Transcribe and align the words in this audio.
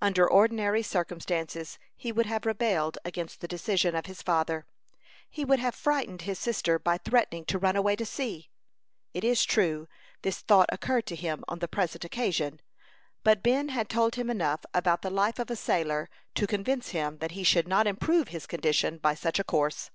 Under 0.00 0.26
ordinary 0.26 0.82
circumstances 0.82 1.78
he 1.94 2.10
would 2.10 2.24
have 2.24 2.46
rebelled 2.46 2.96
against 3.04 3.42
the 3.42 3.46
decision 3.46 3.94
of 3.94 4.06
his 4.06 4.22
father. 4.22 4.64
He 5.28 5.44
would 5.44 5.58
have 5.58 5.74
frightened 5.74 6.22
his 6.22 6.38
sister 6.38 6.78
by 6.78 6.96
threatening 6.96 7.44
to 7.44 7.58
run 7.58 7.76
away 7.76 7.94
to 7.96 8.06
sea. 8.06 8.48
It 9.12 9.24
is 9.24 9.44
true, 9.44 9.86
this 10.22 10.38
thought 10.38 10.70
occurred 10.72 11.04
to 11.08 11.14
him 11.16 11.44
on 11.48 11.58
the 11.58 11.68
present 11.68 12.02
occasion; 12.06 12.62
but 13.22 13.42
Ben 13.42 13.68
had 13.68 13.90
told 13.90 14.14
him 14.14 14.30
enough 14.30 14.64
about 14.72 15.02
the 15.02 15.10
life 15.10 15.38
of 15.38 15.50
a 15.50 15.54
sailor 15.56 16.08
to 16.34 16.46
convince 16.46 16.88
him 16.92 17.18
that 17.18 17.32
he 17.32 17.44
should 17.44 17.68
not 17.68 17.86
improve 17.86 18.28
his 18.28 18.46
condition 18.46 18.96
by 18.96 19.12
such 19.12 19.38
a 19.38 19.44
course. 19.44 19.90